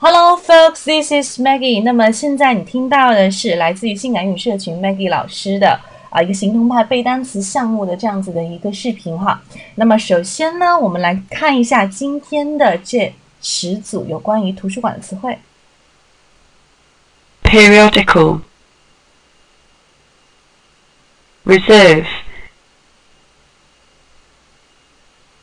[0.00, 0.84] Hello, folks.
[0.84, 1.82] This is Maggie.
[1.82, 9.42] 那么现在你听到的是来自于性感语社群 Maggie 老师的啊一个行动派背单词项目的这样子的一个视频哈。
[9.74, 15.36] 那么首先呢，我们来看一下今天的这十组有关于图书馆的词汇。
[17.42, 18.42] Periodical,
[21.44, 22.06] reserve,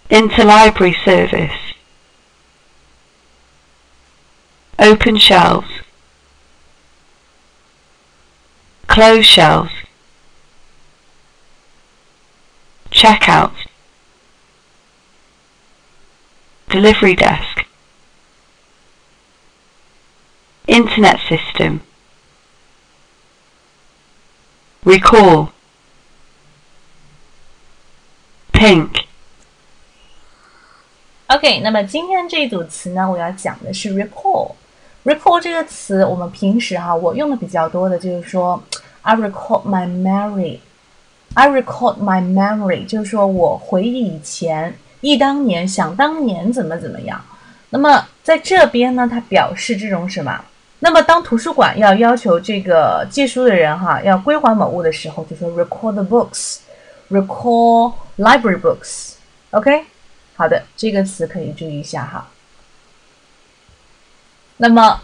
[0.08, 1.65] interlibrary service.
[4.78, 5.70] open shelves,
[8.88, 9.72] close shelves,
[12.92, 13.52] checkout,
[16.70, 17.66] delivery desk,
[20.68, 21.82] internet system,
[24.84, 25.52] recall,
[28.52, 29.06] pink.
[31.28, 34.56] OK，那么今天这一组词呢，我要讲的是 recall。
[35.06, 38.62] Recall 这个词，我们平时哈，我用的比较多的就是说
[39.04, 40.60] ，I recall my memory。
[41.36, 47.24] I recall my memory，就是说我回忆以前，忆当年，想当年怎么怎么样。
[47.70, 50.44] 那么在这边呢，它表示这种什么？
[50.80, 59.16] 那么当图书馆要要求这个借书的人哈，要归还某物的时候，就说 recall the books，recall library books。
[59.52, 59.86] OK。
[60.38, 62.28] 好的，这个词可以注意一下哈。
[64.58, 65.02] 那么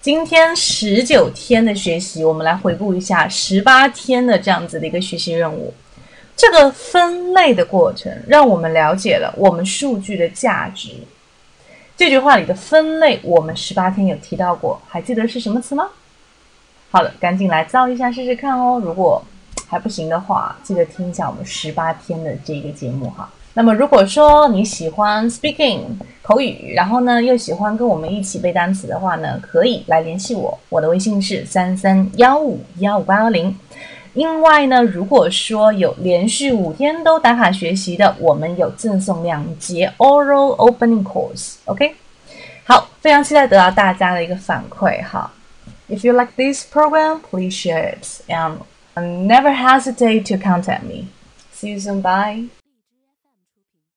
[0.00, 5.72] 今天十九天的学习，我们来回顾一下十八天的这样子的一个学习任务。
[6.36, 10.94] 这个分类的过程，让我们了解了我们数据的价值。
[11.96, 15.90] 这句话里的分类，我们十八天有提到过，还记得是什么词吗？
[16.90, 18.80] 好的，赶紧来造一下试试看哦。
[18.82, 19.22] 如果
[19.68, 23.30] 还不行的话，记得听一下我们十八天的这个节目哈。
[23.54, 25.80] 那么，如果说你喜欢 speaking
[26.22, 33.54] 口语，然后呢又喜欢跟我们一起背单词的话呢，可以来联系我，我的微信是三三幺五幺五八幺零。
[34.14, 41.94] 另外呢，如果说有连续五天都打卡学习的，我们有赠送两节 oral opening course，OK？、
[42.64, 45.32] 好，非常期待得到大家的一个反馈哈。
[45.88, 48.58] If you like this program, please share it and
[49.26, 51.06] never hesitate to contact me.
[51.52, 52.00] See you soon.
[52.00, 52.59] Bye.